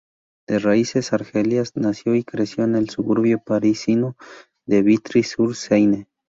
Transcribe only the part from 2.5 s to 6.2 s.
en el suburbio parisino de Vitry-sur-Seine.